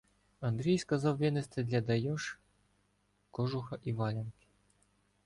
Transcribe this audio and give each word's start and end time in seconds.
Андрій 0.39 0.77
сказав 0.79 1.17
винести 1.17 1.63
для 1.63 1.81
Дайош 1.81 2.39
кожуха 3.31 3.77
і 3.83 3.93
валянки. 3.93 4.47